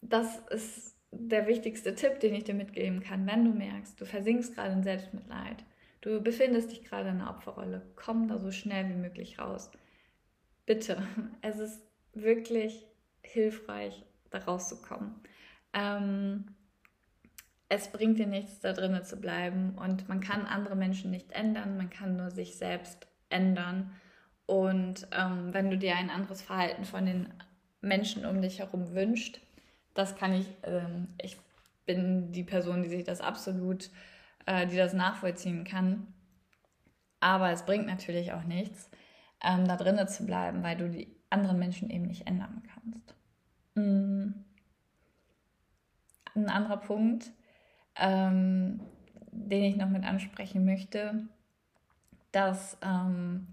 [0.00, 3.26] das ist der wichtigste Tipp, den ich dir mitgeben kann.
[3.26, 5.64] Wenn du merkst, du versinkst gerade in Selbstmitleid,
[6.00, 9.72] du befindest dich gerade in einer Opferrolle, komm da so schnell wie möglich raus.
[10.64, 11.02] Bitte,
[11.42, 12.86] es ist wirklich
[13.22, 15.16] hilfreich, da rauszukommen.
[15.72, 16.54] Ähm,
[17.68, 21.76] es bringt dir nichts, da drinnen zu bleiben und man kann andere Menschen nicht ändern,
[21.76, 23.90] man kann nur sich selbst ändern.
[24.46, 27.32] Und ähm, wenn du dir ein anderes Verhalten von den
[27.80, 29.40] Menschen um dich herum wünscht,
[29.94, 31.36] das kann ich, ähm, ich
[31.84, 33.90] bin die Person, die sich das absolut,
[34.46, 36.06] äh, die das nachvollziehen kann.
[37.20, 38.90] Aber es bringt natürlich auch nichts,
[39.42, 43.14] ähm, da drinnen zu bleiben, weil du die anderen Menschen eben nicht ändern kannst.
[43.74, 44.44] Mhm.
[46.34, 47.30] Ein anderer Punkt,
[47.96, 48.80] ähm,
[49.32, 51.26] den ich noch mit ansprechen möchte,
[52.32, 53.48] dass ähm,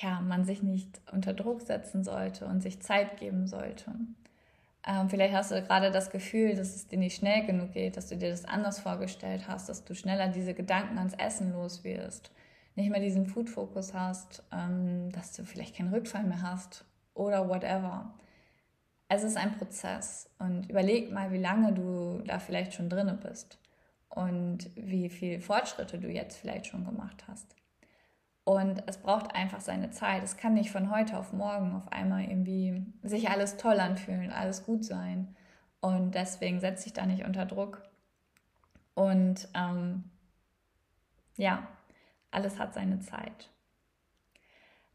[0.00, 3.92] ja, man sich nicht unter Druck setzen sollte und sich Zeit geben sollte.
[4.86, 8.08] Ähm, vielleicht hast du gerade das Gefühl, dass es dir nicht schnell genug geht, dass
[8.08, 12.30] du dir das anders vorgestellt hast, dass du schneller diese Gedanken ans Essen los wirst,
[12.76, 18.14] nicht mehr diesen Food-Fokus hast, ähm, dass du vielleicht keinen Rückfall mehr hast oder whatever.
[19.08, 23.58] Es ist ein Prozess und überleg mal, wie lange du da vielleicht schon drinne bist
[24.08, 27.59] und wie viele Fortschritte du jetzt vielleicht schon gemacht hast.
[28.44, 30.22] Und es braucht einfach seine Zeit.
[30.22, 34.64] Es kann nicht von heute auf morgen auf einmal irgendwie sich alles toll anfühlen, alles
[34.64, 35.36] gut sein.
[35.80, 37.82] Und deswegen setze ich da nicht unter Druck.
[38.94, 40.04] Und ähm,
[41.36, 41.66] ja,
[42.30, 43.50] alles hat seine Zeit.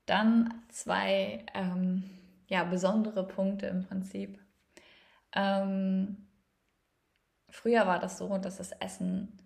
[0.06, 2.04] Dann zwei ähm,
[2.48, 4.40] ja, besondere Punkte im Prinzip.
[5.34, 6.28] Ähm,
[7.50, 9.40] früher war das so, dass das Essen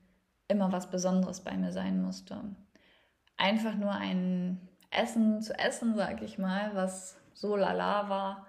[0.48, 2.42] immer was Besonderes bei mir sein musste
[3.40, 4.60] einfach nur ein
[4.92, 8.48] Essen zu essen, sag ich mal, was so lala war,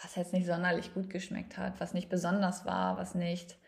[0.00, 3.58] was jetzt nicht sonderlich gut geschmeckt hat, was nicht besonders war, was nicht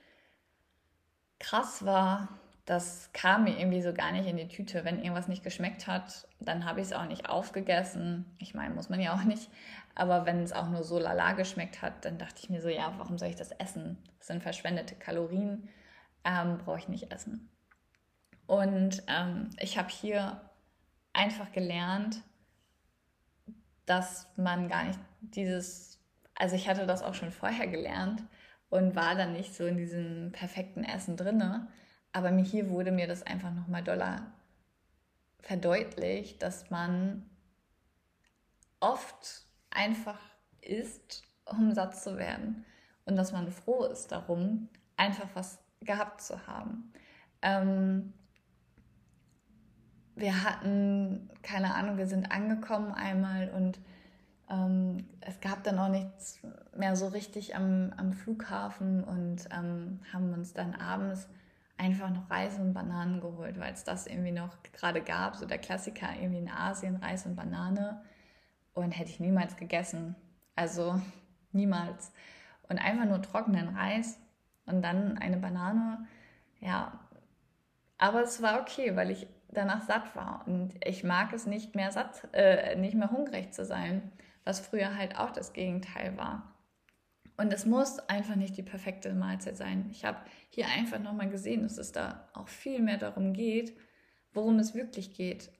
[1.39, 2.29] krass war,
[2.65, 4.85] das kam mir irgendwie so gar nicht in die Tüte.
[4.85, 8.25] Wenn irgendwas nicht geschmeckt hat, dann habe ich es auch nicht aufgegessen.
[8.39, 9.51] Ich meine, muss man ja auch nicht.
[9.95, 12.95] Aber wenn es auch nur so lala geschmeckt hat, dann dachte ich mir so, ja,
[12.99, 13.99] warum soll ich das essen?
[14.19, 15.69] Das sind verschwendete Kalorien,
[16.25, 17.51] ähm, brauche ich nicht essen.
[18.47, 20.41] Und ähm, ich habe hier
[21.13, 22.23] einfach gelernt,
[23.87, 26.01] dass man gar nicht dieses,
[26.35, 28.23] also ich hatte das auch schon vorher gelernt
[28.71, 31.69] und war dann nicht so in diesem perfekten Essen drinne,
[32.13, 34.33] aber mir hier wurde mir das einfach nochmal doller
[35.41, 37.29] verdeutlicht, dass man
[38.81, 40.19] oft einfach
[40.61, 42.65] isst, um satt zu werden
[43.05, 46.93] und dass man froh ist darum, einfach was gehabt zu haben.
[47.43, 48.13] Ähm,
[50.17, 53.79] wir hatten, keine Ahnung, wir sind angekommen einmal und
[54.51, 56.41] Ähm, es gab dann auch nichts
[56.77, 61.29] mehr so richtig am, am Flughafen und ähm, haben uns dann abends
[61.79, 65.37] einfach noch Reis und Bananen geholt, weil es das irgendwie noch gerade gab.
[65.37, 68.03] So der Klassiker irgendwie in Asien, Reis und Banane.
[68.75, 70.17] Und hätte ich niemals gegessen.
[70.55, 71.01] Also
[71.53, 72.13] niemals.
[72.69, 74.19] Und einfach nur trockenen Reis
[74.67, 76.07] und dann eine Banane.
[76.61, 77.01] Ja,
[77.97, 80.45] aber es war okay, weil ich danach satt war.
[80.47, 84.11] Und ich mag es nicht mehr satt, äh, nicht mehr hungrig zu sein,
[84.45, 86.53] was früher halt auch das Gegenteil war.
[87.37, 89.89] Und es muss einfach nicht die perfekte Mahlzeit sein.
[89.91, 90.19] Ich habe
[90.51, 93.77] hier einfach nochmal gesehen, dass es da auch viel mehr darum geht,
[94.33, 95.51] worum es wirklich geht.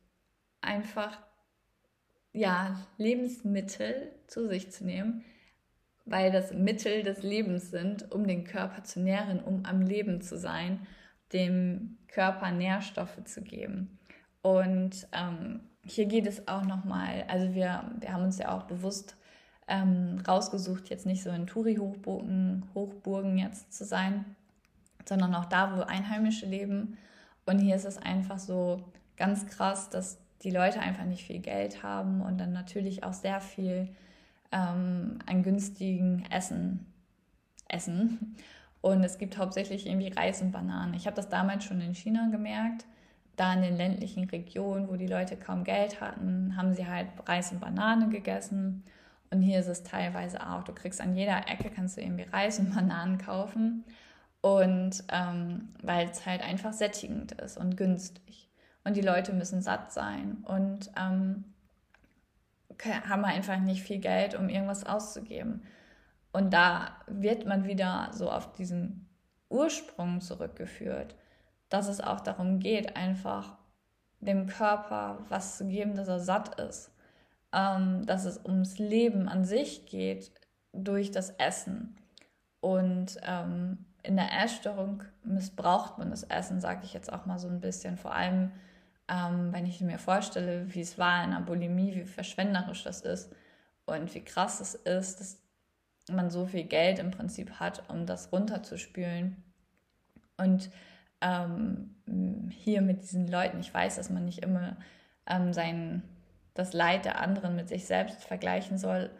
[0.61, 1.19] Einfach,
[2.33, 5.25] ja, Lebensmittel zu sich zu nehmen,
[6.05, 10.37] weil das Mittel des Lebens sind, um den Körper zu nähren, um am Leben zu
[10.37, 10.87] sein,
[11.33, 13.99] dem Körper Nährstoffe zu geben.
[14.43, 19.17] Und ähm, hier geht es auch nochmal, also wir, wir haben uns ja auch bewusst
[19.69, 24.25] ähm, rausgesucht, jetzt nicht so in Touri-Hochburgen Hochburgen jetzt zu sein,
[25.09, 26.99] sondern auch da, wo Einheimische leben.
[27.47, 28.85] Und hier ist es einfach so
[29.17, 33.41] ganz krass, dass die Leute einfach nicht viel Geld haben und dann natürlich auch sehr
[33.41, 33.89] viel
[34.51, 36.87] ähm, an günstigen Essen
[37.73, 38.37] essen.
[38.83, 40.95] Und es gibt hauptsächlich irgendwie Reis und Bananen.
[40.95, 42.85] Ich habe das damals schon in China gemerkt.
[43.37, 47.53] Da in den ländlichen Regionen, wo die Leute kaum Geld hatten, haben sie halt Reis
[47.53, 48.85] und Banane gegessen.
[49.31, 50.65] Und hier ist es teilweise auch.
[50.65, 53.85] Du kriegst an jeder Ecke, kannst du irgendwie Reis und Bananen kaufen.
[54.43, 58.51] Und ähm, weil es halt einfach sättigend ist und günstig.
[58.85, 61.45] Und die Leute müssen satt sein und ähm,
[63.09, 65.63] haben einfach nicht viel Geld, um irgendwas auszugeben.
[66.33, 69.09] Und da wird man wieder so auf diesen
[69.49, 71.15] Ursprung zurückgeführt,
[71.69, 73.59] dass es auch darum geht, einfach
[74.21, 76.93] dem Körper was zu geben, dass er satt ist
[77.53, 80.33] ähm, dass es ums Leben an sich geht
[80.73, 81.97] durch das Essen.
[82.61, 87.49] Und ähm, in der Essstörung missbraucht man das Essen, sage ich jetzt auch mal so
[87.49, 87.99] ein bisschen.
[87.99, 88.53] Vor allem,
[89.09, 93.33] ähm, wenn ich mir vorstelle, wie es war in einer Bulimie, wie verschwenderisch das ist
[93.85, 95.42] und wie krass es ist, dass
[96.11, 99.43] man so viel Geld im Prinzip hat, um das runterzuspülen.
[100.37, 100.71] Und
[101.21, 101.95] ähm,
[102.51, 104.77] hier mit diesen Leuten, ich weiß, dass man nicht immer
[105.27, 106.03] ähm, seinen
[106.55, 109.11] das Leid der anderen mit sich selbst vergleichen soll.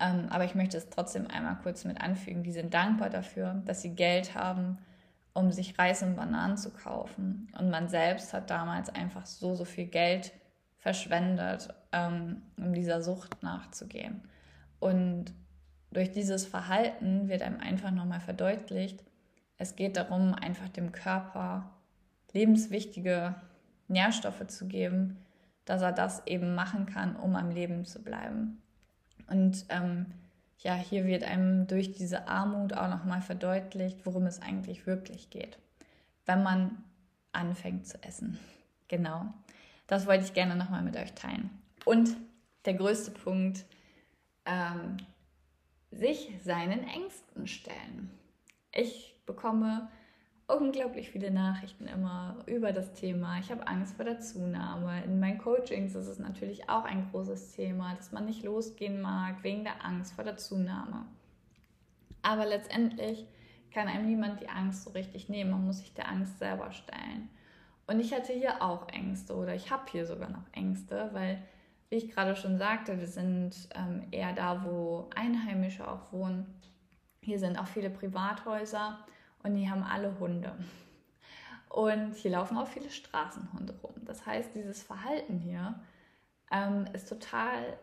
[0.00, 2.42] Ähm, aber ich möchte es trotzdem einmal kurz mit anfügen.
[2.42, 4.78] Die sind dankbar dafür, dass sie Geld haben,
[5.34, 7.48] um sich Reis und Bananen zu kaufen.
[7.58, 10.32] Und man selbst hat damals einfach so, so viel Geld
[10.78, 14.22] verschwendet, ähm, um dieser Sucht nachzugehen.
[14.80, 15.32] Und
[15.90, 19.02] durch dieses Verhalten wird einem einfach nochmal verdeutlicht,
[19.56, 21.70] es geht darum, einfach dem Körper
[22.32, 23.34] lebenswichtige
[23.88, 25.18] Nährstoffe zu geben,
[25.64, 28.62] dass er das eben machen kann, um am Leben zu bleiben.
[29.26, 30.06] Und ähm,
[30.58, 35.58] ja, hier wird einem durch diese Armut auch nochmal verdeutlicht, worum es eigentlich wirklich geht,
[36.24, 36.84] wenn man
[37.32, 38.38] anfängt zu essen.
[38.88, 39.26] Genau,
[39.86, 41.50] das wollte ich gerne nochmal mit euch teilen.
[41.84, 42.16] Und
[42.64, 43.64] der größte Punkt,
[44.46, 44.96] ähm,
[45.90, 48.10] sich seinen Ängsten stellen.
[48.72, 49.88] Ich bekomme
[50.46, 53.38] unglaublich viele Nachrichten immer über das Thema.
[53.38, 55.04] Ich habe Angst vor der Zunahme.
[55.04, 59.42] In meinen Coachings ist es natürlich auch ein großes Thema, dass man nicht losgehen mag
[59.42, 61.06] wegen der Angst vor der Zunahme.
[62.22, 63.26] Aber letztendlich
[63.72, 65.50] kann einem niemand die Angst so richtig nehmen.
[65.50, 67.28] Man muss sich der Angst selber stellen.
[67.86, 71.42] Und ich hatte hier auch Ängste oder ich habe hier sogar noch Ängste, weil,
[71.90, 76.46] wie ich gerade schon sagte, wir sind ähm, eher da, wo Einheimische auch wohnen.
[77.22, 78.98] Hier sind auch viele Privathäuser
[79.42, 80.52] und die haben alle Hunde.
[81.68, 83.94] Und hier laufen auch viele Straßenhunde rum.
[84.04, 85.78] Das heißt, dieses Verhalten hier
[86.50, 87.78] ähm, ist total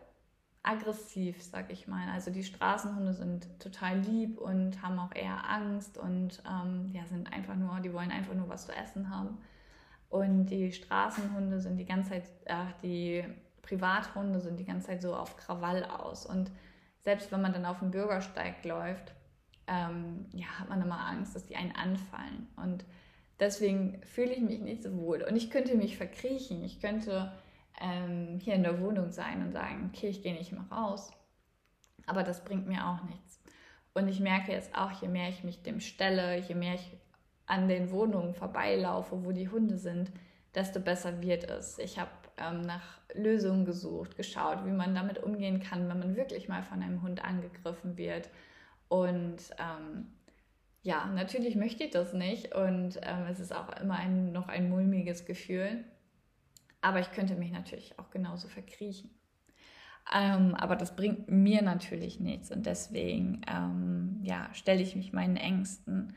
[0.62, 2.08] aggressiv, sag ich mal.
[2.10, 7.32] Also die Straßenhunde sind total lieb und haben auch eher Angst und ähm, ja, sind
[7.32, 9.38] einfach nur, die wollen einfach nur was zu essen haben.
[10.08, 13.24] Und die Straßenhunde sind die ganze Zeit, äh, die
[13.66, 16.24] Privathunde sind die ganze Zeit so auf Krawall aus.
[16.24, 16.50] Und
[17.00, 19.12] selbst wenn man dann auf dem Bürgersteig läuft,
[19.66, 22.48] ähm, ja, hat man immer Angst, dass die einen anfallen.
[22.56, 22.84] Und
[23.40, 25.22] deswegen fühle ich mich nicht so wohl.
[25.22, 26.64] Und ich könnte mich verkriechen.
[26.64, 27.32] Ich könnte
[27.80, 31.10] ähm, hier in der Wohnung sein und sagen, okay, ich gehe nicht mehr raus.
[32.06, 33.40] Aber das bringt mir auch nichts.
[33.94, 36.96] Und ich merke jetzt auch, je mehr ich mich dem stelle, je mehr ich
[37.46, 40.12] an den Wohnungen vorbeilaufe, wo die Hunde sind,
[40.54, 41.78] desto besser wird es.
[41.78, 46.48] Ich habe ähm, nach Lösungen gesucht, geschaut, wie man damit umgehen kann, wenn man wirklich
[46.48, 48.30] mal von einem Hund angegriffen wird
[48.88, 50.06] und ähm,
[50.82, 54.68] ja, natürlich möchte ich das nicht und ähm, es ist auch immer ein, noch ein
[54.68, 55.84] mulmiges Gefühl.
[56.80, 59.10] Aber ich könnte mich natürlich auch genauso verkriechen.
[60.14, 65.36] Ähm, aber das bringt mir natürlich nichts und deswegen ähm, ja, stelle ich mich meinen
[65.36, 66.14] Ängsten.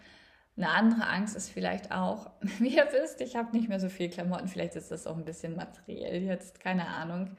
[0.60, 4.10] Eine andere Angst ist vielleicht auch, wie ihr wisst, ich habe nicht mehr so viel
[4.10, 7.32] Klamotten, vielleicht ist das auch ein bisschen materiell jetzt, keine Ahnung.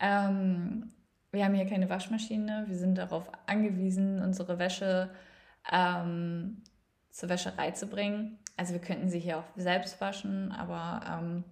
[0.00, 0.92] Ähm,
[1.30, 5.10] wir haben hier keine Waschmaschine, wir sind darauf angewiesen, unsere Wäsche
[5.70, 6.64] ähm,
[7.10, 8.40] zur Wäscherei zu bringen.
[8.56, 11.44] Also wir könnten sie hier auch selbst waschen, aber ähm,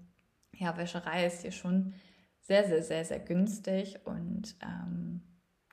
[0.57, 1.94] ja, Wäscherei ist hier schon
[2.40, 5.22] sehr, sehr, sehr, sehr günstig und ähm,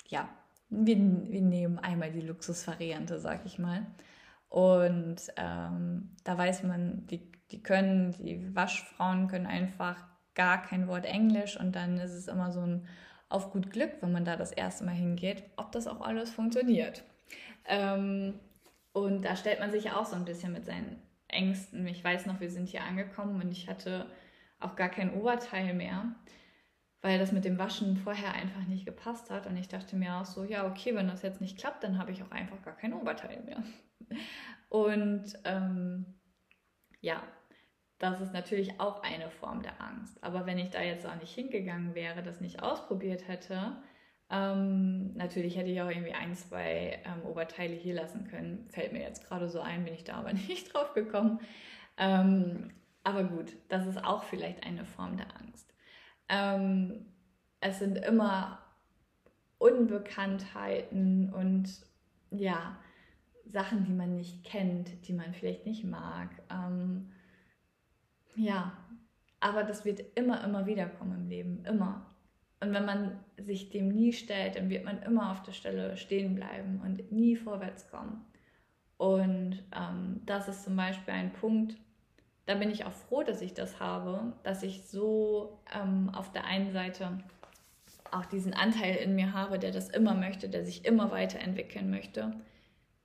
[0.07, 0.29] ja,
[0.69, 3.87] wir, wir nehmen einmal die Luxusvariante, sag ich mal.
[4.51, 9.95] Und ähm, da weiß man, die, die können, die Waschfrauen können einfach
[10.35, 12.85] gar kein Wort Englisch und dann ist es immer so ein
[13.29, 17.01] auf gut Glück, wenn man da das erste Mal hingeht, ob das auch alles funktioniert.
[17.65, 18.41] Ähm,
[18.91, 21.87] und da stellt man sich auch so ein bisschen mit seinen Ängsten.
[21.87, 24.05] Ich weiß noch, wir sind hier angekommen und ich hatte
[24.59, 26.13] auch gar kein Oberteil mehr,
[27.01, 29.47] weil das mit dem Waschen vorher einfach nicht gepasst hat.
[29.47, 32.11] Und ich dachte mir auch so, ja, okay, wenn das jetzt nicht klappt, dann habe
[32.11, 33.63] ich auch einfach gar kein Oberteil mehr.
[34.69, 36.05] Und ähm,
[37.01, 37.23] ja,
[37.97, 40.23] das ist natürlich auch eine Form der Angst.
[40.23, 43.77] Aber wenn ich da jetzt auch nicht hingegangen wäre, das nicht ausprobiert hätte,
[44.31, 48.67] ähm, natürlich hätte ich auch irgendwie ein, zwei ähm, Oberteile hier lassen können.
[48.69, 51.39] Fällt mir jetzt gerade so ein, bin ich da aber nicht drauf gekommen.
[51.97, 52.71] Ähm,
[53.03, 55.73] aber gut, das ist auch vielleicht eine Form der Angst.
[56.29, 57.05] Ähm,
[57.59, 58.59] es sind immer
[59.57, 61.69] Unbekanntheiten und
[62.31, 62.77] ja,
[63.51, 66.29] Sachen, die man nicht kennt, die man vielleicht nicht mag.
[66.49, 67.11] Ähm,
[68.35, 68.73] ja,
[69.39, 72.05] aber das wird immer, immer wieder kommen im Leben, immer.
[72.59, 76.35] Und wenn man sich dem nie stellt, dann wird man immer auf der Stelle stehen
[76.35, 78.23] bleiben und nie vorwärts kommen.
[78.97, 81.75] Und ähm, das ist zum Beispiel ein Punkt,
[82.45, 86.45] da bin ich auch froh, dass ich das habe, dass ich so ähm, auf der
[86.45, 87.19] einen Seite
[88.11, 92.33] auch diesen Anteil in mir habe, der das immer möchte, der sich immer weiterentwickeln möchte,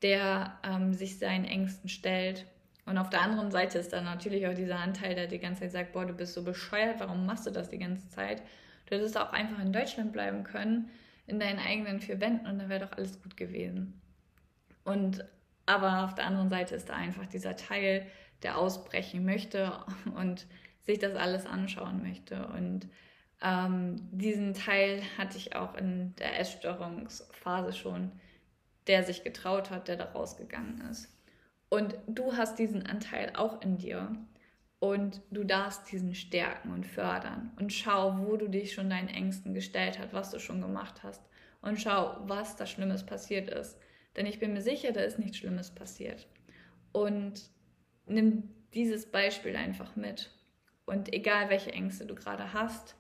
[0.07, 2.47] der ähm, sich seinen Ängsten stellt.
[2.85, 5.73] Und auf der anderen Seite ist dann natürlich auch dieser Anteil, der die ganze Zeit
[5.73, 8.41] sagt, boah, du bist so bescheuert, warum machst du das die ganze Zeit?
[8.87, 10.91] Du hättest auch einfach in Deutschland bleiben können,
[11.27, 14.01] in deinen eigenen vier Wänden und dann wäre doch alles gut gewesen.
[14.85, 15.25] Und
[15.69, 18.07] aber auf der anderen Seite ist da einfach dieser Teil,
[18.45, 19.73] der ausbrechen möchte
[20.17, 20.47] und
[20.83, 22.47] sich das alles anschauen möchte.
[22.47, 22.89] Und
[23.43, 28.13] ähm, diesen Teil hatte ich auch in der Essstörungsphase schon,
[28.87, 31.09] der sich getraut hat, der da rausgegangen ist.
[31.69, 34.17] Und du hast diesen Anteil auch in dir.
[34.79, 37.51] Und du darfst diesen stärken und fördern.
[37.59, 41.23] Und schau, wo du dich schon deinen Ängsten gestellt hast, was du schon gemacht hast.
[41.63, 43.79] Und schau, was da Schlimmes passiert ist.
[44.17, 46.27] Denn ich bin mir sicher, da ist nichts Schlimmes passiert.
[46.93, 47.51] Und
[48.07, 50.31] nimm dieses Beispiel einfach mit.
[50.85, 52.97] Und egal welche Ängste du gerade hast,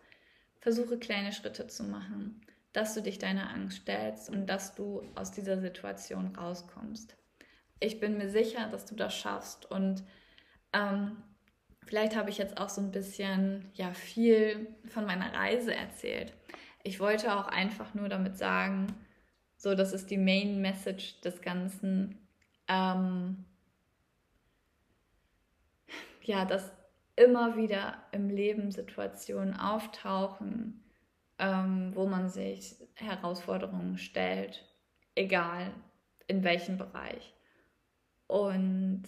[0.60, 2.40] versuche kleine Schritte zu machen,
[2.76, 7.16] dass du dich deiner Angst stellst und dass du aus dieser Situation rauskommst.
[7.80, 10.04] Ich bin mir sicher, dass du das schaffst und
[10.74, 11.16] ähm,
[11.86, 16.34] vielleicht habe ich jetzt auch so ein bisschen ja viel von meiner Reise erzählt.
[16.82, 18.88] Ich wollte auch einfach nur damit sagen,
[19.56, 22.28] so das ist die Main Message des Ganzen.
[22.68, 23.46] Ähm,
[26.20, 26.72] ja, dass
[27.16, 30.82] immer wieder im Leben Situationen auftauchen,
[31.38, 34.64] ähm, wo man sich Herausforderungen stellt,
[35.14, 35.72] egal
[36.26, 37.34] in welchem Bereich.
[38.26, 39.04] Und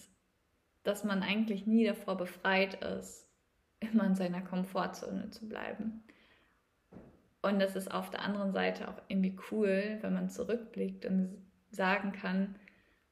[0.82, 3.26] dass man eigentlich nie davor befreit ist,
[3.80, 6.02] immer in seiner Komfortzone zu bleiben.
[7.42, 12.12] Und das ist auf der anderen Seite auch irgendwie cool, wenn man zurückblickt und sagen
[12.12, 12.56] kann,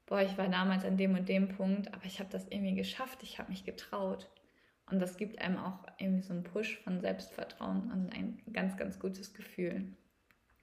[0.06, 3.22] boah, ich war damals an dem und dem Punkt, aber ich habe das irgendwie geschafft,
[3.22, 4.28] ich habe mich getraut.
[4.90, 9.00] Und das gibt einem auch irgendwie so einen Push von Selbstvertrauen und ein ganz, ganz
[9.00, 9.84] gutes Gefühl.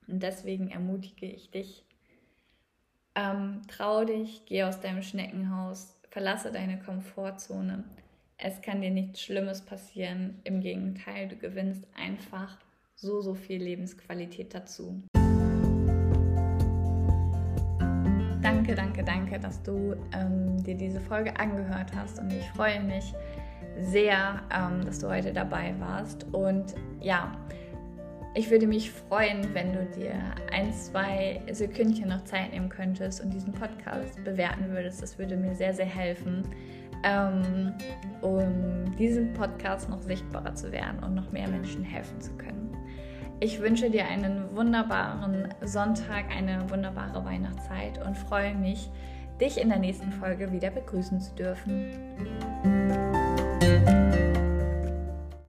[0.07, 1.86] Und deswegen ermutige ich dich,
[3.15, 7.83] ähm, trau dich, geh aus deinem Schneckenhaus, verlasse deine Komfortzone.
[8.38, 10.39] Es kann dir nichts Schlimmes passieren.
[10.45, 12.57] Im Gegenteil, du gewinnst einfach
[12.95, 15.03] so, so viel Lebensqualität dazu.
[18.41, 23.13] Danke, danke, danke, dass du ähm, dir diese Folge angehört hast und ich freue mich
[23.82, 26.26] sehr, ähm, dass du heute dabei warst.
[26.34, 27.32] Und ja,
[28.36, 30.13] ich würde mich freuen, wenn du dir
[30.51, 35.03] ein, zwei Sekündchen noch Zeit nehmen könntest und diesen Podcast bewerten würdest.
[35.03, 36.43] Das würde mir sehr, sehr helfen,
[37.03, 37.74] ähm,
[38.21, 42.76] um diesem Podcast noch sichtbarer zu werden und noch mehr Menschen helfen zu können.
[43.39, 48.89] Ich wünsche dir einen wunderbaren Sonntag, eine wunderbare Weihnachtszeit und freue mich,
[49.39, 51.91] dich in der nächsten Folge wieder begrüßen zu dürfen.